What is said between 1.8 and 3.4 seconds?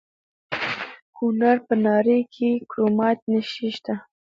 ناړۍ کې د کرومایټ